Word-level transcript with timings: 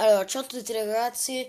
Allora, 0.00 0.24
ciao 0.26 0.42
a 0.42 0.44
tutti 0.44 0.72
ragazzi, 0.72 1.44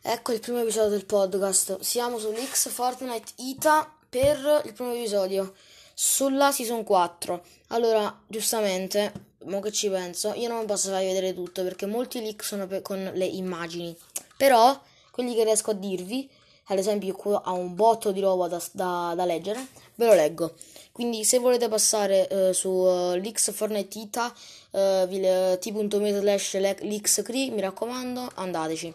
ecco 0.00 0.32
il 0.32 0.40
primo 0.40 0.58
episodio 0.58 0.88
del 0.88 1.04
podcast. 1.04 1.80
Siamo 1.80 2.18
sull'X 2.18 2.70
Fortnite 2.70 3.32
Ita 3.36 3.94
per 4.08 4.62
il 4.64 4.72
primo 4.72 4.94
episodio, 4.94 5.52
sulla 5.92 6.50
Season 6.50 6.82
4. 6.82 7.44
Allora, 7.66 8.22
giustamente, 8.26 9.12
mo 9.44 9.60
che 9.60 9.70
ci 9.70 9.90
penso, 9.90 10.32
io 10.32 10.48
non 10.48 10.64
posso 10.64 10.88
farvi 10.88 11.08
vedere 11.08 11.34
tutto 11.34 11.62
perché 11.62 11.84
molti 11.84 12.22
leak 12.22 12.42
sono 12.42 12.66
per, 12.66 12.80
con 12.80 13.10
le 13.12 13.26
immagini. 13.26 13.94
Però, 14.38 14.80
quelli 15.10 15.34
che 15.34 15.44
riesco 15.44 15.72
a 15.72 15.74
dirvi, 15.74 16.26
ad 16.70 16.78
esempio 16.78 17.14
qui 17.14 17.32
ho 17.32 17.54
un 17.54 17.74
botto 17.74 18.12
di 18.12 18.20
roba 18.20 18.48
da, 18.48 18.62
da, 18.72 19.12
da 19.16 19.24
leggere, 19.24 19.66
ve 19.94 20.06
lo 20.06 20.14
leggo. 20.14 20.54
Quindi 20.92 21.24
se 21.24 21.38
volete 21.38 21.68
passare 21.68 22.28
uh, 22.30 22.52
su 22.52 22.68
uh, 22.68 23.14
l'X 23.14 23.52
Fortnite 23.52 23.98
Ita, 23.98 24.32
uh, 24.70 25.58
t.me 25.58 26.12
slash 26.12 26.56
l'xcree, 26.80 27.50
mi 27.50 27.60
raccomando, 27.60 28.28
andateci. 28.34 28.92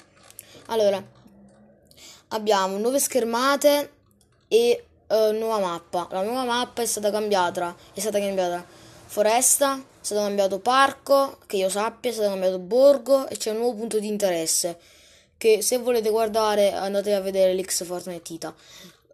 Allora, 0.68 1.02
abbiamo 2.30 2.78
nuove 2.78 3.00
schermate 3.00 3.92
e 4.48 4.86
uh, 5.08 5.32
nuova 5.32 5.60
mappa. 5.60 6.08
La 6.12 6.24
nuova 6.24 6.44
mappa 6.44 6.82
è 6.82 6.86
stata 6.86 7.10
cambiata, 7.10 7.76
è 7.94 8.00
stata 8.00 8.20
cambiata 8.20 8.66
foresta, 9.06 9.78
è 9.78 10.06
stato 10.06 10.22
cambiato 10.22 10.60
parco, 10.60 11.38
che 11.46 11.58
io 11.58 11.70
sappia, 11.70 12.10
è 12.10 12.14
stato 12.14 12.30
cambiato 12.30 12.60
borgo 12.60 13.28
e 13.28 13.38
c'è 13.38 13.52
un 13.52 13.58
nuovo 13.58 13.78
punto 13.78 14.00
di 14.00 14.08
interesse. 14.08 14.78
Che 15.44 15.62
se 15.62 15.78
volete 15.78 16.10
guardare 16.10 16.72
andate 16.72 17.14
a 17.14 17.20
vedere 17.20 17.54
l'X 17.54 17.84
Fortnite 17.84 18.32
Ita. 18.32 18.56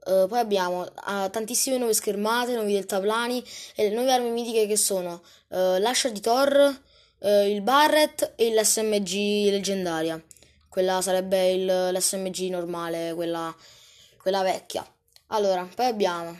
Uh, 0.06 0.28
poi 0.28 0.38
abbiamo 0.38 0.82
uh, 0.82 1.28
tantissime 1.32 1.80
nuove 1.80 1.96
schermate, 1.96 2.54
nuovi 2.54 2.74
deltaplani 2.74 3.44
e 3.74 3.90
le 3.90 3.96
nuove 3.96 4.12
armi 4.12 4.30
mitiche 4.30 4.68
che 4.68 4.78
sono 4.78 5.24
uh, 5.48 5.80
l'ascia 5.80 6.10
di 6.10 6.20
Thor, 6.20 6.82
il 7.22 7.62
Barret 7.62 8.34
e 8.36 8.54
l'SMG 8.54 9.50
leggendaria. 9.50 10.24
Quella 10.70 11.02
sarebbe 11.02 11.50
il, 11.50 11.66
l'SMG 11.66 12.52
normale, 12.52 13.14
quella, 13.16 13.52
quella 14.22 14.44
vecchia. 14.44 14.86
Allora, 15.30 15.68
poi 15.74 15.88
abbiamo. 15.88 16.40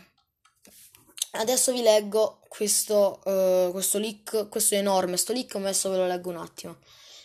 Adesso 1.32 1.72
vi 1.72 1.82
leggo 1.82 2.38
questo, 2.46 3.18
questo 3.72 3.98
leak, 3.98 4.48
questo 4.48 4.76
enorme, 4.76 5.16
sto 5.16 5.32
leak, 5.32 5.56
adesso 5.56 5.90
ve 5.90 5.96
lo 5.96 6.06
leggo 6.06 6.30
un 6.30 6.36
attimo. 6.36 6.76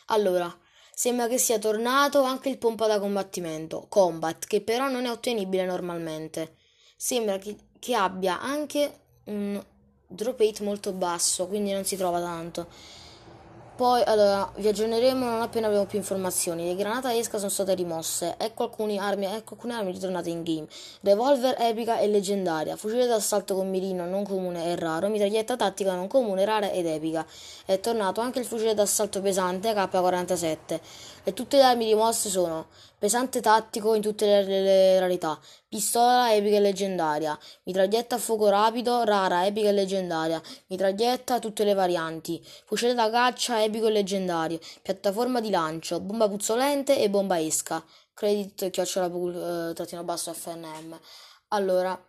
Allora, 0.07 0.51
Sembra 0.97 1.27
che 1.27 1.37
sia 1.37 1.59
tornato 1.59 2.21
anche 2.21 2.47
il 2.47 2.57
pompa 2.57 2.87
da 2.87 3.01
combattimento, 3.01 3.85
Combat, 3.89 4.45
che 4.47 4.61
però 4.61 4.87
non 4.87 5.03
è 5.03 5.11
ottenibile 5.11 5.65
normalmente. 5.65 6.55
Sembra 6.95 7.37
che, 7.37 7.57
che 7.79 7.93
abbia 7.93 8.39
anche 8.39 8.99
un 9.25 9.61
drop 10.07 10.39
rate 10.39 10.63
molto 10.63 10.93
basso, 10.93 11.47
quindi 11.47 11.73
non 11.73 11.83
si 11.83 11.97
trova 11.97 12.21
tanto. 12.21 12.67
Poi, 13.75 14.01
allora, 14.05 14.49
vi 14.55 14.69
aggiorneremo 14.69 15.25
non 15.25 15.41
appena 15.41 15.67
avremo 15.67 15.85
più 15.85 15.97
informazioni. 15.97 16.65
Le 16.65 16.77
granate 16.77 17.07
a 17.07 17.13
esca 17.13 17.37
sono 17.37 17.49
state 17.49 17.73
rimosse. 17.73 18.35
Ecco 18.37 18.63
alcune 18.63 18.97
armi, 18.97 19.25
ecco 19.25 19.55
alcune 19.55 19.73
armi 19.73 19.91
ritornate 19.91 20.29
in 20.29 20.43
game. 20.43 20.65
Revolver 21.01 21.57
epica 21.59 21.99
e 21.99 22.07
leggendaria. 22.07 22.77
Fucile 22.77 23.05
d'assalto 23.05 23.53
con 23.53 23.69
mirino 23.69 24.05
non 24.05 24.23
comune 24.23 24.63
e 24.67 24.77
raro. 24.77 25.09
Mitraglietta 25.09 25.57
tattica 25.57 25.93
non 25.93 26.07
comune, 26.07 26.45
rara 26.45 26.71
ed 26.71 26.85
epica. 26.85 27.25
È 27.65 27.77
tornato 27.81 28.21
anche 28.21 28.39
il 28.39 28.45
fucile 28.45 28.73
d'assalto 28.73 29.19
pesante 29.19 29.73
K47. 29.73 30.79
E 31.25 31.33
tutte 31.33 31.57
le 31.57 31.63
armi 31.63 31.85
rimosse 31.85 32.29
sono 32.29 32.67
pesante 32.97 33.41
tattico 33.41 33.93
in 33.93 34.01
tutte 34.01 34.25
le, 34.25 34.43
le, 34.43 34.61
le 34.61 34.99
rarità, 34.99 35.37
pistola 35.75 36.33
epica 36.33 36.55
e 36.55 36.59
leggendaria, 36.61 37.37
mitraglietta 37.63 38.15
a 38.15 38.17
fuoco 38.17 38.47
rapido, 38.47 39.03
rara, 39.03 39.45
epica 39.45 39.67
e 39.67 39.71
leggendaria, 39.73 40.41
mitraglietta 40.67 41.39
tutte 41.39 41.65
le 41.65 41.73
varianti, 41.73 42.41
fucile 42.63 42.93
da 42.93 43.09
caccia 43.09 43.61
epico 43.61 43.87
e 43.87 43.91
leggendario, 43.91 44.57
piattaforma 44.81 45.41
di 45.41 45.49
lancio, 45.49 45.99
bomba 45.99 46.29
puzzolente 46.29 46.97
e 46.97 47.09
bomba 47.09 47.41
esca. 47.41 47.83
Credit 48.13 48.69
chiocciola 48.69 49.07
eh, 49.07 49.73
trattino 49.73 50.05
basso 50.05 50.31
FNM. 50.31 50.97
Allora, 51.49 52.01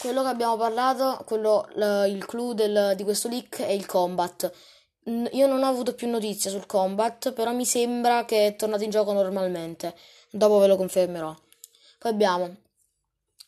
quello 0.00 0.22
che 0.22 0.28
abbiamo 0.28 0.56
parlato, 0.56 1.22
quello, 1.26 1.68
l, 1.74 2.06
il 2.08 2.24
clou 2.24 2.54
del, 2.54 2.94
di 2.96 3.04
questo 3.04 3.28
leak 3.28 3.60
è 3.60 3.70
il 3.70 3.84
combat. 3.84 4.50
Io 5.32 5.46
non 5.46 5.62
ho 5.62 5.66
avuto 5.66 5.92
più 5.92 6.08
notizie 6.08 6.50
sul 6.50 6.64
combat, 6.64 7.32
però 7.34 7.52
mi 7.52 7.66
sembra 7.66 8.24
che 8.24 8.46
è 8.46 8.56
tornato 8.56 8.82
in 8.82 8.88
gioco 8.88 9.12
normalmente. 9.12 9.94
Dopo 10.30 10.56
ve 10.56 10.68
lo 10.68 10.76
confermerò. 10.76 11.36
Poi 11.98 12.10
abbiamo 12.10 12.66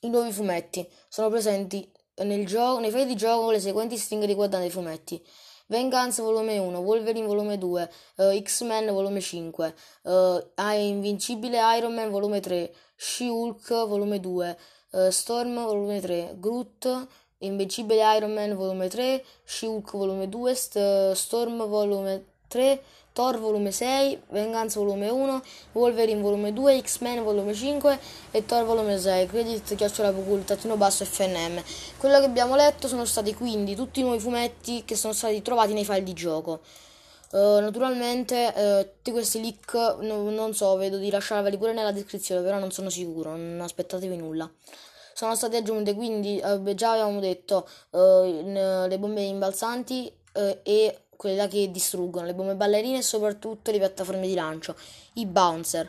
i 0.00 0.08
nuovi 0.08 0.32
fumetti. 0.32 0.88
Sono 1.08 1.28
presenti 1.28 1.90
nel 2.16 2.46
gioco, 2.46 2.80
nei 2.80 2.90
file 2.90 3.06
di 3.06 3.16
gioco 3.16 3.50
le 3.50 3.60
seguenti 3.60 3.96
stringhe 3.96 4.26
riguardanti 4.26 4.66
i 4.66 4.70
fumetti. 4.70 5.24
Vengeance 5.66 6.20
volume 6.20 6.58
1, 6.58 6.78
Wolverine 6.78 7.26
volume 7.26 7.56
2, 7.56 7.90
uh, 8.16 8.22
eh, 8.22 8.42
X-Men 8.42 8.90
volume 8.92 9.20
5, 9.20 9.74
uh, 10.02 10.10
eh, 10.56 10.88
Invincibile 10.88 11.58
Iron 11.76 11.94
Man 11.94 12.10
volume 12.10 12.40
3, 12.40 12.74
She-Hulk 12.96 13.68
volume 13.86 14.18
2, 14.18 14.56
uh, 14.90 15.08
Storm 15.10 15.54
volume 15.54 16.00
3, 16.00 16.34
Groot 16.40 17.06
Invincibile 17.38 18.02
Iron 18.16 18.34
Man 18.34 18.56
volume 18.56 18.88
3, 18.88 19.24
She-Hulk 19.44 19.92
volume 19.92 20.28
2, 20.28 20.54
St- 20.54 21.12
Storm 21.14 21.58
volume 21.68 22.24
3, 22.48 22.80
Thor 23.12 23.38
volume 23.38 23.72
6, 23.72 24.22
Vengeance 24.28 24.78
volume 24.78 25.08
1, 25.08 25.42
Wolverine 25.72 26.20
volume 26.20 26.52
2, 26.52 26.80
X-Men 26.80 27.22
volume 27.22 27.52
5 27.52 27.98
e 28.30 28.46
Thor 28.46 28.64
volume 28.64 28.98
6. 28.98 29.26
Credit 29.26 29.74
chiocciola 29.74 30.12
tattino 30.44 30.76
basso 30.76 31.04
FNM. 31.04 31.62
Quello 31.98 32.18
che 32.18 32.24
abbiamo 32.24 32.54
letto 32.54 32.88
sono 32.88 33.04
stati 33.04 33.34
quindi 33.34 33.74
tutti 33.74 34.00
i 34.00 34.02
nuovi 34.02 34.20
fumetti 34.20 34.84
che 34.84 34.94
sono 34.94 35.12
stati 35.12 35.42
trovati 35.42 35.72
nei 35.72 35.84
file 35.84 36.02
di 36.02 36.12
gioco. 36.12 36.60
Uh, 37.32 37.60
naturalmente 37.60 38.52
uh, 38.56 38.82
tutti 38.82 39.12
questi 39.12 39.40
leak 39.40 39.98
no, 40.00 40.30
non 40.30 40.52
so, 40.52 40.74
vedo 40.76 40.96
di 40.96 41.10
lasciarveli 41.10 41.58
pure 41.58 41.72
nella 41.72 41.92
descrizione, 41.92 42.42
però 42.42 42.58
non 42.58 42.72
sono 42.72 42.90
sicuro, 42.90 43.36
non 43.36 43.60
aspettatevi 43.60 44.16
nulla 44.16 44.50
sono 45.12 45.34
state 45.34 45.58
aggiunte 45.58 45.94
quindi 45.94 46.38
eh, 46.38 46.74
già 46.74 46.92
avevamo 46.92 47.20
detto 47.20 47.68
eh, 47.90 48.86
le 48.88 48.98
bombe 48.98 49.20
imbalzanti 49.20 50.10
eh, 50.32 50.60
e 50.62 50.98
quelle 51.20 51.48
che 51.48 51.70
distruggono 51.70 52.24
le 52.24 52.32
bombe 52.32 52.54
ballerine 52.54 52.96
e 52.96 53.02
soprattutto 53.02 53.70
le 53.70 53.76
piattaforme 53.76 54.26
di 54.26 54.32
lancio 54.32 54.74
i 55.14 55.26
bouncer. 55.26 55.86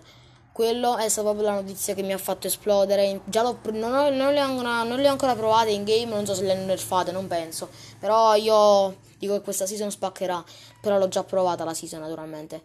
Quello 0.51 0.97
è 0.97 1.07
stata 1.07 1.29
proprio 1.29 1.47
la 1.47 1.61
notizia 1.61 1.93
che 1.93 2.03
mi 2.03 2.11
ha 2.11 2.17
fatto 2.17 2.47
esplodere. 2.47 3.21
Già 3.23 3.41
l'ho, 3.41 3.57
non, 3.71 3.93
ho, 3.93 4.09
non, 4.09 4.33
le 4.33 4.39
ancora, 4.39 4.83
non 4.83 4.99
le 4.99 5.07
ho 5.07 5.11
ancora 5.11 5.33
provate 5.33 5.71
in 5.71 5.85
game 5.85 6.13
non 6.13 6.25
so 6.25 6.33
se 6.33 6.43
le 6.43 6.51
hanno 6.51 6.65
nerfate 6.65 7.13
non 7.13 7.27
penso. 7.27 7.69
Però 7.97 8.35
io 8.35 8.97
dico 9.17 9.31
che 9.31 9.39
questa 9.39 9.65
season 9.65 9.89
spaccherà 9.89 10.43
però 10.81 10.97
l'ho 10.97 11.07
già 11.07 11.23
provata 11.23 11.63
la 11.63 11.73
season 11.73 12.01
naturalmente. 12.01 12.63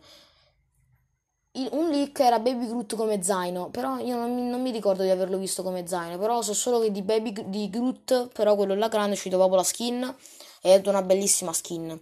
Un 1.71 1.88
leak 1.88 2.19
era 2.19 2.41
Baby 2.41 2.66
Groot 2.66 2.97
come 2.97 3.22
zaino, 3.22 3.71
però 3.71 3.98
io 3.98 4.16
non 4.16 4.34
mi, 4.34 4.43
non 4.43 4.60
mi, 4.60 4.72
ricordo 4.72 5.04
di 5.04 5.10
averlo 5.10 5.38
visto 5.38 5.62
come 5.62 5.87
zaino, 5.87 6.19
però 6.19 6.43
so 6.43 6.53
solo 6.53 6.81
che 6.81 6.91
di 6.91 7.03
Baby 7.03 7.33
di 7.47 7.71
Groot, 7.71 8.31
però 8.33 8.56
quello 8.56 8.75
là 8.75 8.88
grande 8.88 9.10
è 9.10 9.15
uscito 9.15 9.37
proprio 9.37 9.59
la 9.59 9.62
skin 9.62 10.16
ed 10.60 10.84
è 10.84 10.88
una 10.88 11.03
bellissima 11.03 11.53
skin. 11.53 11.98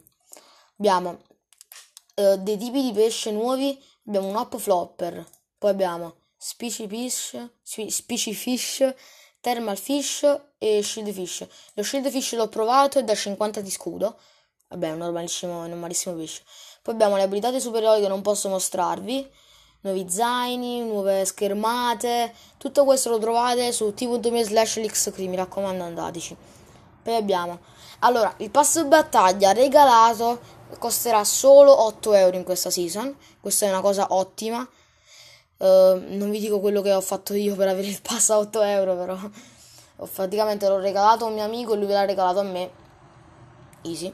Abbiamo 0.79 1.23
uh, 2.17 2.37
dei 2.37 2.57
tipi 2.57 2.83
di 2.83 2.93
pesce 2.93 3.31
nuovi, 3.31 3.81
abbiamo 4.07 4.29
un 4.29 4.37
hop 4.37 4.57
flopper, 4.59 5.25
poi 5.59 5.71
abbiamo 5.71 6.17
Specy 6.37 6.87
Fish, 6.89 7.37
Specy 7.63 8.33
Fish, 8.33 8.95
Thermal 9.41 9.79
Fish 9.79 10.25
e 10.59 10.83
Shield 10.83 11.13
Fish. 11.13 11.47
Lo 11.75 11.83
Shield 11.83 12.11
Fish 12.11 12.35
l'ho 12.35 12.49
provato 12.49 12.99
e 12.99 13.05
da 13.05 13.15
50 13.15 13.61
di 13.61 13.71
scudo. 13.71 14.19
Vabbè, 14.69 14.89
è 14.89 14.93
un 14.93 14.99
normalissimo, 14.99 15.67
normalissimo 15.67 16.15
pesce. 16.17 16.43
Poi 16.83 16.95
abbiamo 16.95 17.17
le 17.17 17.23
abilità 17.23 17.57
superiori 17.59 18.01
che 18.01 18.09
non 18.09 18.23
posso 18.23 18.49
mostrarvi 18.49 19.31
nuovi 19.85 20.09
zaini, 20.09 20.81
nuove 20.81 21.25
schermate, 21.25 22.35
tutto 22.57 22.85
questo 22.85 23.11
lo 23.11 23.19
trovate 23.19 23.71
su 23.71 23.93
t.me 23.93 24.45
slash 24.45 24.79
lxcree, 24.79 25.29
mi 25.29 25.37
raccomando 25.37 25.85
andateci. 25.85 26.37
Poi 27.03 27.15
abbiamo, 27.15 27.59
allora, 28.01 28.33
il 28.39 28.51
passo 28.51 28.87
battaglia 28.87 29.53
regalato 29.53 30.41
costerà 30.79 31.25
solo 31.25 31.83
8 31.85 32.15
euro 32.15 32.37
in 32.37 32.45
questa 32.45 32.71
season, 32.71 33.17
questa 33.41 33.67
è 33.67 33.69
una 33.71 33.81
cosa 33.81 34.07
ottima. 34.11 34.67
Uh, 35.57 36.03
non 36.09 36.31
vi 36.31 36.41
dico 36.41 36.61
quello 36.61 36.83
che 36.83 36.93
ho 36.93 37.01
fatto 37.01 37.33
io 37.35 37.55
per 37.55 37.69
avere 37.69 37.87
il 37.87 38.01
pass 38.03 38.31
a 38.31 38.39
8 38.39 38.63
euro, 38.63 38.97
però 38.97 39.19
ho 39.97 40.07
praticamente 40.07 40.69
l'ho 40.69 40.79
regalato 40.79 41.25
a 41.25 41.29
un 41.29 41.35
mio 41.35 41.45
amico 41.45 41.75
e 41.75 41.77
lui 41.77 41.89
l'ha 41.89 42.05
regalato 42.05 42.41
a 42.41 42.45
me. 42.45 42.71
Easy. 43.83 44.13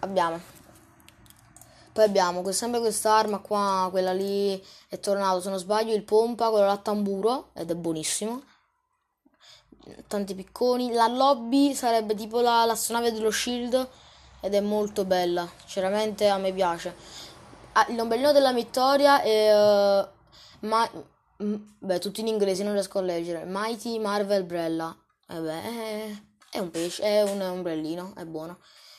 Abbiamo 0.00 0.56
poi 1.98 2.06
abbiamo 2.06 2.48
sempre 2.52 2.78
quest'arma 2.78 3.38
qua, 3.38 3.88
quella 3.90 4.12
lì 4.12 4.64
è 4.88 5.00
tornato, 5.00 5.40
se 5.40 5.48
non 5.48 5.58
sbaglio, 5.58 5.92
il 5.94 6.04
pompa, 6.04 6.48
quello 6.48 6.66
là 6.66 6.76
tamburo, 6.76 7.48
ed 7.54 7.72
è 7.72 7.74
buonissimo. 7.74 8.40
Tanti 10.06 10.36
picconi. 10.36 10.92
La 10.92 11.08
lobby 11.08 11.74
sarebbe 11.74 12.14
tipo 12.14 12.38
la, 12.40 12.64
l'astronave 12.64 13.10
dello 13.10 13.32
shield 13.32 13.88
ed 14.40 14.54
è 14.54 14.60
molto 14.60 15.04
bella, 15.04 15.48
sinceramente 15.58 16.28
a 16.28 16.38
me 16.38 16.52
piace. 16.52 16.94
Ah, 17.72 17.86
il 17.88 17.94
nombellino 17.94 18.32
della 18.32 18.52
vittoria 18.52 19.22
è... 19.22 19.50
Uh, 19.52 20.06
ma, 20.66 20.88
beh, 21.36 21.98
tutti 21.98 22.20
in 22.20 22.26
inglese, 22.26 22.64
non 22.64 22.72
riesco 22.72 22.98
a 22.98 23.02
leggere. 23.02 23.44
Mighty 23.46 23.98
Marvel 23.98 24.44
Brella. 24.44 24.96
Eh 25.28 25.38
beh, 25.38 25.62
è, 25.62 26.10
è 26.50 26.58
un 26.58 26.70
pesce, 26.70 27.02
è 27.02 27.22
un 27.22 27.40
ombrellino, 27.40 28.14
è 28.16 28.24
buono. 28.24 28.58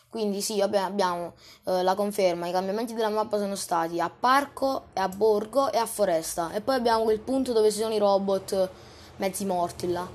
Quindi 0.10 0.42
sì, 0.42 0.60
vabbè, 0.60 0.78
abbiamo 0.78 1.34
eh, 1.66 1.84
la 1.84 1.94
conferma, 1.94 2.48
i 2.48 2.52
cambiamenti 2.52 2.94
della 2.96 3.10
mappa 3.10 3.38
sono 3.38 3.56
stati 3.56 4.00
a 4.00 4.10
parco, 4.10 4.88
a 4.94 5.08
borgo 5.08 5.72
e 5.72 5.78
a 5.78 5.86
foresta. 5.86 6.52
E 6.52 6.62
poi 6.62 6.76
abbiamo 6.76 7.04
quel 7.04 7.20
punto 7.20 7.54
dove 7.54 7.72
ci 7.72 7.78
sono 7.78 7.94
i 7.94 8.00
robot 8.00 8.70
mezzi 9.18 9.46
morti 9.46 9.92
là. 9.92 10.08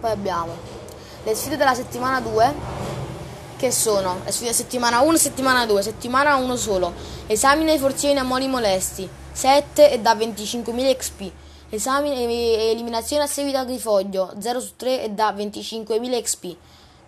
Poi 0.00 0.10
abbiamo 0.10 0.52
le 1.24 1.34
sfide 1.34 1.56
della 1.56 1.74
settimana 1.74 2.20
2, 2.20 2.77
che 3.58 3.72
sono 3.72 4.22
settimana 4.28 5.00
1 5.00 5.14
e 5.14 5.18
settimana 5.18 5.66
2, 5.66 5.82
settimana 5.82 6.36
1 6.36 6.56
solo. 6.56 6.94
Esamina 7.26 7.72
i 7.72 7.78
forzieri 7.78 8.16
a 8.16 8.22
moli 8.22 8.46
molesti, 8.46 9.06
7 9.32 9.90
e 9.90 9.98
da 9.98 10.14
25.000 10.14 10.96
XP. 10.96 11.32
Esami 11.68 12.10
e 12.12 12.70
eliminazione 12.70 13.24
a 13.24 13.26
seguito 13.26 13.58
a 13.58 13.64
grifoglio 13.64 14.32
0 14.38 14.60
su 14.60 14.76
3 14.76 15.02
e 15.02 15.10
da 15.10 15.32
25.000 15.32 16.22
XP. 16.22 16.56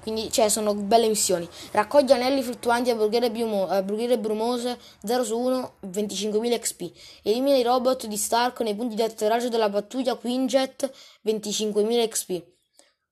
Quindi, 0.02 0.31
cioè, 0.32 0.49
sono 0.49 0.75
belle 0.75 1.06
missioni. 1.06 1.49
Raccoglie 1.70 2.14
anelli 2.14 2.43
fluttuanti 2.43 2.91
a 2.91 2.97
brughiere, 2.97 3.31
brumo- 3.31 3.69
a 3.69 3.81
brughiere 3.82 4.19
brumose 4.19 4.76
0 5.05 5.23
su 5.25 5.38
1, 5.38 5.73
25.000 5.87 6.58
XP. 6.58 6.91
Elimina 7.23 7.56
i 7.56 7.62
robot 7.62 8.06
di 8.06 8.17
Stark 8.17 8.61
nei 8.61 8.75
punti 8.75 8.97
di 8.97 9.02
atterraggio 9.02 9.49
della 9.49 9.70
pattuglia 9.70 10.17
Quinjet 10.17 10.91
25.000 11.25 12.08
XP. 12.08 12.43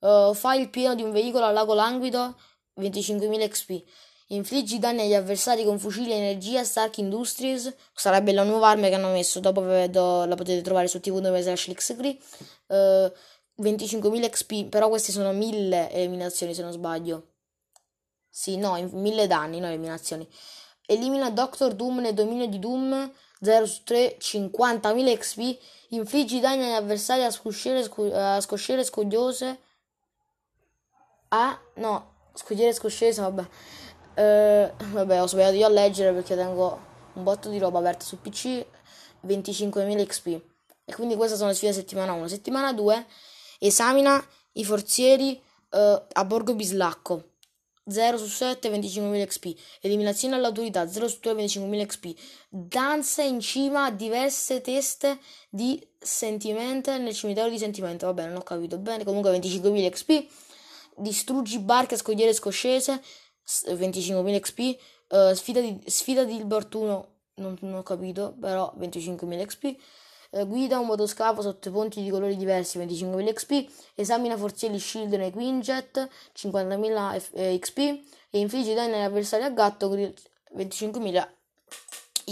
Uh, 0.01 0.35
fai 0.35 0.61
il 0.61 0.71
pieno 0.71 0.95
di 0.95 1.03
un 1.03 1.13
veicolo 1.13 1.45
al 1.45 1.53
lago 1.53 1.75
languido 1.75 2.35
25.000 2.79 3.49
XP. 3.49 3.83
Infliggi 4.31 4.79
danni 4.79 5.03
agli 5.03 5.15
avversari 5.15 5.65
con 5.65 5.79
fucili 5.79 6.13
a 6.13 6.17
energia 6.17 6.63
Stark 6.63 6.99
Industries. 6.99 7.75
Sarebbe 7.95 8.33
la 8.33 8.43
nuova 8.43 8.69
arma 8.69 8.89
che 8.89 8.95
hanno 8.95 9.11
messo. 9.11 9.41
Dopo 9.41 9.63
vedo, 9.63 10.27
la 10.27 10.35
potete 10.35 10.61
trovare 10.61 10.87
su 10.87 11.01
tv.com 11.01 11.41
slash 11.41 11.67
uh, 12.67 13.13
25.000 13.63 14.29
XP, 14.29 14.69
però 14.69 14.89
queste 14.89 15.13
sono 15.13 15.33
1000 15.33 15.91
eliminazioni 15.93 16.53
se 16.53 16.63
non 16.63 16.73
sbaglio. 16.73 17.29
Sì, 18.29 18.59
no, 18.59 18.79
1000 18.79 19.27
danni, 19.27 19.61
no 19.61 19.67
eliminazioni. 19.67 20.29
Elimina 20.85 21.31
Doctor 21.31 21.75
Doom 21.75 22.01
nel 22.01 22.15
dominio 22.15 22.47
di 22.47 22.59
Doom 22.59 23.11
0 23.41 23.67
su 23.67 23.83
3, 23.85 24.19
50.000 24.21 25.19
XP. 25.19 25.59
Infliggi 25.91 26.41
danni 26.41 26.65
agli 26.65 26.73
avversari 26.73 27.25
a 27.25 27.31
scosciere, 27.31 27.83
scu- 27.83 28.13
a 28.13 28.41
scosciere 28.41 28.85
scogliose. 28.85 29.61
Ah, 31.29 31.59
no, 31.77 32.18
scogliere 32.39 32.73
scoscese, 32.73 33.21
vabbè. 33.21 33.43
Uh, 34.19 34.85
vabbè, 34.93 35.23
ho 35.23 35.27
sbagliato 35.27 35.55
io 35.55 35.67
a 35.67 35.71
leggere 35.71 36.13
perché 36.13 36.35
tengo 36.35 36.81
un 37.15 37.23
botto 37.23 37.49
di 37.49 37.59
roba 37.59 37.79
aperta 37.79 38.05
su 38.05 38.21
PC. 38.21 38.65
25.000 39.27 40.07
XP. 40.07 40.27
E 40.85 40.95
quindi 40.95 41.17
queste 41.17 41.37
sono 41.37 41.49
le 41.49 41.55
sfide 41.55 41.73
settimana 41.73 42.13
1. 42.13 42.29
Settimana 42.29 42.73
2 42.73 43.07
Esamina 43.59 44.25
i 44.53 44.65
forzieri 44.65 45.41
uh, 45.71 45.79
a 46.13 46.25
Borgo 46.25 46.55
Bislacco. 46.55 47.33
0 47.89 48.19
su 48.19 48.27
7, 48.27 48.71
25.000 48.71 49.27
XP. 49.27 49.59
Eliminazione 49.81 50.35
all'autorità, 50.35 50.87
0 50.89 51.09
su 51.09 51.21
3, 51.21 51.33
25.000 51.33 51.87
XP. 51.87 52.15
Danza 52.49 53.23
in 53.23 53.41
cima 53.41 53.85
a 53.87 53.91
diverse 53.91 54.61
teste 54.61 55.19
di 55.49 55.85
sentimento 55.99 56.97
nel 56.99 57.15
cimitero 57.15 57.49
di 57.49 57.59
sentimento. 57.59 58.07
Vabbè, 58.07 58.27
non 58.27 58.37
ho 58.37 58.43
capito 58.43 58.79
bene. 58.79 59.05
Comunque 59.05 59.37
25.000 59.39 59.91
XP. 59.91 60.27
Distruggi 60.99 61.59
barche 61.59 61.95
a 61.95 61.99
scogliere 61.99 62.33
scoscese, 62.33 63.03
25.000 63.45 64.41
XP. 64.41 64.79
Uh, 65.09 65.33
sfida, 65.33 65.61
di, 65.61 65.81
sfida 65.87 66.25
di 66.25 66.37
Ilbortuno, 66.37 67.15
non, 67.37 67.57
non 67.61 67.75
ho 67.75 67.83
capito, 67.83 68.37
però 68.39 68.73
25.000 68.79 69.47
XP 69.47 69.77
eh, 70.31 70.45
guida 70.45 70.79
un 70.79 70.87
motoscafo 70.87 71.41
sotto 71.41 71.71
ponti 71.71 72.03
di 72.03 72.11
colori 72.11 72.37
diversi 72.37 72.79
25.000 72.79 73.33
XP, 73.33 73.71
esamina 73.95 74.37
forzieri 74.37 74.79
shield 74.79 75.13
nei 75.15 75.31
Quinjet 75.31 76.09
50.000 76.37 77.29
eh, 77.33 77.59
XP 77.59 77.79
e 78.31 78.39
infligge 78.39 78.75
danni 78.75 78.95
agli 78.95 79.03
avversari 79.03 79.45
a 79.45 79.51
gatto 79.51 79.89
25.000 79.89 81.29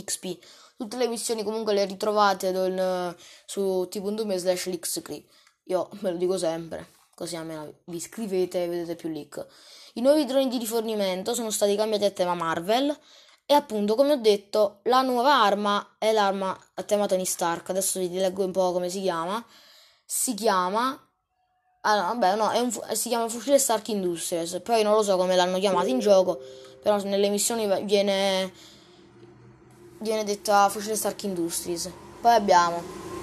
XP. 0.04 0.38
Tutte 0.76 0.96
le 0.98 1.08
missioni 1.08 1.42
comunque 1.42 1.72
le 1.72 1.86
ritrovate 1.86 2.52
don, 2.52 3.16
su 3.46 3.86
t.me 3.90 4.38
slash 4.38 4.66
leakscree. 4.66 5.24
Io 5.68 5.88
me 6.00 6.10
lo 6.10 6.18
dico 6.18 6.36
sempre, 6.36 6.86
così 7.16 7.34
almeno 7.34 7.78
vi 7.84 7.96
iscrivete 7.96 8.62
e 8.62 8.68
vedete 8.68 8.94
più 8.94 9.08
leak. 9.08 9.44
I 9.94 10.02
nuovi 10.02 10.26
droni 10.26 10.48
di 10.48 10.58
rifornimento 10.58 11.32
sono 11.32 11.50
stati 11.50 11.74
cambiati 11.74 12.04
a 12.04 12.10
tema 12.10 12.34
Marvel 12.34 12.94
e 13.46 13.54
appunto, 13.54 13.94
come 13.94 14.12
ho 14.12 14.16
detto, 14.16 14.80
la 14.82 15.00
nuova 15.00 15.42
arma 15.42 15.94
è 15.98 16.12
l'arma 16.12 16.56
a 16.74 16.82
tema 16.82 17.06
Tony 17.06 17.24
Stark. 17.24 17.70
Adesso 17.70 18.00
vi 18.00 18.12
leggo 18.12 18.44
un 18.44 18.50
po' 18.50 18.72
come 18.72 18.90
si 18.90 19.00
chiama. 19.00 19.42
Si 20.04 20.34
chiama. 20.34 21.00
Ah, 21.82 22.12
vabbè, 22.12 22.36
no, 22.36 22.50
un, 22.60 22.70
si 22.92 23.08
chiama 23.08 23.28
fucile 23.28 23.58
Stark 23.58 23.88
Industries. 23.88 24.60
Poi 24.62 24.82
non 24.82 24.92
lo 24.92 25.02
so 25.02 25.16
come 25.16 25.36
l'hanno 25.36 25.58
chiamato 25.58 25.86
in 25.86 26.00
gioco. 26.00 26.38
Però 26.82 27.00
nelle 27.04 27.30
missioni 27.30 27.66
viene. 27.84 28.52
Viene 30.00 30.24
detta 30.24 30.68
fucile 30.68 30.94
Stark 30.94 31.22
Industries. 31.22 31.90
Poi 32.20 32.34
abbiamo. 32.34 33.15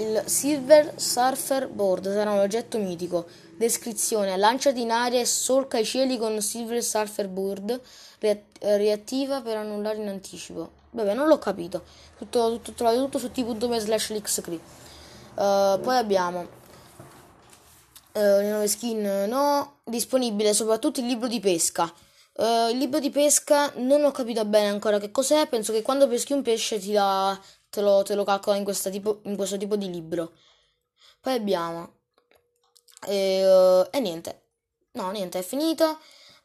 Il 0.00 0.22
Silver 0.24 0.94
Surfer 0.96 1.68
Board 1.68 2.10
sarà 2.10 2.32
un 2.32 2.38
oggetto 2.38 2.78
mitico 2.78 3.26
Descrizione: 3.58 4.34
lanciati 4.38 4.80
in 4.80 4.90
aria 4.90 5.20
e 5.20 5.26
solca 5.26 5.76
i 5.76 5.84
cieli 5.84 6.16
con 6.16 6.40
Silver 6.40 6.82
Surfer 6.82 7.28
Bird, 7.28 7.78
reattiva 8.60 9.42
per 9.42 9.58
annullare 9.58 9.98
in 9.98 10.08
anticipo. 10.08 10.70
Vabbè, 10.92 11.12
non 11.12 11.28
l'ho 11.28 11.38
capito. 11.38 11.82
Tutto, 12.16 12.52
tutto, 12.52 12.72
trovate 12.72 12.96
tutto 12.96 13.18
su 13.18 13.30
t.me 13.30 13.78
slash. 13.78 14.08
Uh, 14.08 15.78
poi 15.80 15.96
abbiamo 15.98 16.40
uh, 16.40 16.46
le 18.12 18.48
nuove 18.48 18.68
skin, 18.68 19.26
no, 19.28 19.80
disponibile 19.84 20.54
soprattutto 20.54 21.00
il 21.00 21.06
libro 21.06 21.28
di 21.28 21.40
pesca. 21.40 21.92
Uh, 22.40 22.70
il 22.70 22.78
libro 22.78 23.00
di 23.00 23.10
pesca 23.10 23.70
non 23.76 24.02
ho 24.02 24.12
capito 24.12 24.46
bene 24.46 24.68
ancora 24.68 24.98
che 24.98 25.10
cos'è. 25.10 25.46
Penso 25.46 25.74
che 25.74 25.82
quando 25.82 26.08
peschi 26.08 26.32
un 26.32 26.40
pesce 26.40 26.78
ti 26.78 26.92
dà, 26.92 27.38
te, 27.68 27.82
lo, 27.82 28.02
te 28.02 28.14
lo 28.14 28.24
calcola 28.24 28.56
in, 28.56 28.64
tipo, 28.90 29.20
in 29.24 29.36
questo 29.36 29.58
tipo 29.58 29.76
di 29.76 29.90
libro. 29.90 30.32
Poi 31.20 31.34
abbiamo 31.34 31.96
e, 33.06 33.44
uh, 33.44 33.86
e 33.90 34.00
niente, 34.00 34.42
no, 34.92 35.10
niente, 35.10 35.40
è 35.40 35.42
finito. 35.42 35.98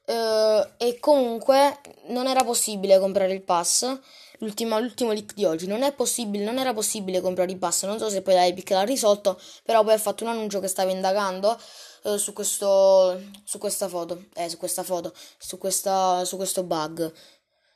Uh, 0.06 0.68
e 0.78 1.00
comunque 1.00 1.80
non 2.08 2.28
era 2.28 2.44
possibile 2.44 3.00
comprare 3.00 3.32
il 3.32 3.42
pass. 3.42 3.98
L'ultimo, 4.46 4.80
l'ultimo 4.80 5.12
leak 5.12 5.34
di 5.34 5.44
oggi 5.44 5.66
non 5.66 5.82
è 5.82 5.92
possibile, 5.92 6.44
non 6.44 6.60
era 6.60 6.72
possibile 6.72 7.20
comprare 7.20 7.52
il 7.52 7.58
pass. 7.58 7.86
Non 7.86 7.98
so 7.98 8.10
se 8.10 8.22
poi 8.22 8.36
l'Epic 8.36 8.70
l'ha 8.70 8.84
risolto, 8.84 9.42
però 9.64 9.84
poi 9.84 9.94
ha 9.94 9.98
fatto 9.98 10.24
un 10.24 10.30
annuncio 10.30 10.60
che 10.60 10.68
stava 10.68 10.92
indagando 10.92 11.60
uh, 12.04 12.16
su, 12.18 12.32
questo, 12.32 13.20
su 13.44 13.58
questa 13.58 13.88
foto. 13.88 14.26
Eh, 14.36 14.48
su 14.48 14.58
questa 14.58 14.84
foto, 14.84 15.12
su, 15.40 15.58
questa, 15.58 16.24
su 16.26 16.36
questo 16.36 16.62
bug. 16.62 17.12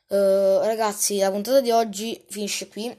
Uh, 0.10 0.60
ragazzi, 0.62 1.18
la 1.18 1.31
puntata 1.31 1.60
di 1.60 1.71
oggi 1.71 2.24
finisce 2.30 2.68
qui. 2.68 2.95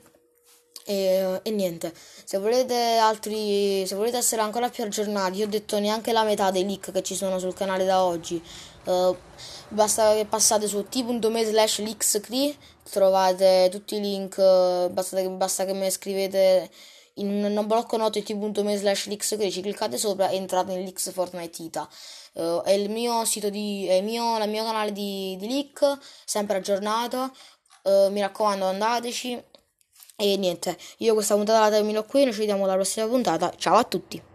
E, 0.84 1.40
e, 1.44 1.50
niente, 1.50 1.94
se 2.24 2.38
volete 2.38 2.96
altri, 2.96 3.86
se 3.86 3.94
volete 3.94 4.16
essere 4.16 4.42
ancora 4.42 4.68
più 4.68 4.82
aggiornati, 4.82 5.38
io 5.38 5.46
ho 5.46 5.48
detto 5.48 5.78
neanche 5.78 6.10
la 6.10 6.24
metà 6.24 6.50
dei 6.50 6.64
leak 6.66 6.90
che 6.90 7.02
ci 7.02 7.14
sono 7.14 7.38
sul 7.38 7.54
canale 7.54 7.84
da 7.84 8.02
oggi. 8.02 8.42
Uh, 8.84 9.16
basta 9.68 10.14
che 10.14 10.25
passate 10.25 10.66
su 10.66 10.88
t.me 10.88 11.44
slash 11.44 11.80
leakscree, 11.80 12.56
trovate 12.90 13.68
tutti 13.70 13.96
i 13.96 14.00
link, 14.00 14.37
uh, 14.38 14.90
basta, 14.90 15.16
che, 15.16 15.28
basta 15.28 15.64
che 15.64 15.75
mi 15.75 15.90
scrivete 15.90 16.70
in 17.14 17.44
un 17.44 17.66
blocco 17.66 17.96
noto 17.96 18.22
t.me 18.22 18.76
slash 18.76 19.06
leakscree, 19.06 19.50
ci 19.50 19.60
cliccate 19.60 19.99
sopra 19.99 20.28
e 20.28 20.37
entrate 20.37 20.75
Leaks 20.76 21.12
Fortnite 21.12 21.62
Ita. 21.62 21.88
Uh, 22.32 22.62
è 22.62 22.72
il 22.72 22.90
mio 22.90 23.25
sito 23.25 23.50
di, 23.50 23.87
è 23.87 23.94
il 23.94 24.04
mio, 24.04 24.42
il 24.42 24.49
mio 24.49 24.64
canale 24.64 24.92
di, 24.92 25.37
di 25.38 25.49
leak, 25.49 25.99
sempre 26.25 26.56
aggiornato. 26.56 27.30
Mi 27.82 28.20
raccomando 28.20 28.66
andateci 28.66 29.42
e 30.16 30.37
niente, 30.37 30.76
io 30.99 31.14
questa 31.14 31.34
puntata 31.34 31.60
la 31.60 31.70
termino 31.70 32.04
qui, 32.04 32.25
noi 32.25 32.32
ci 32.34 32.40
vediamo 32.40 32.64
alla 32.64 32.75
prossima 32.75 33.06
puntata. 33.06 33.50
Ciao 33.56 33.76
a 33.76 33.84
tutti! 33.84 34.30